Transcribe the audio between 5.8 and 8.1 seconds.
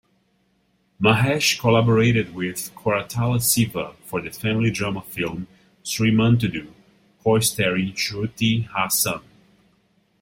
"Srimanthudu" co-starring